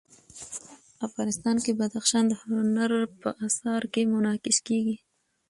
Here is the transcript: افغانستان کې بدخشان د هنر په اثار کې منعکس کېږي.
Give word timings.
افغانستان 1.07 1.55
کې 1.63 1.77
بدخشان 1.79 2.23
د 2.27 2.33
هنر 2.43 2.91
په 3.21 3.29
اثار 3.47 3.81
کې 3.93 4.01
منعکس 4.13 4.57
کېږي. 4.67 4.95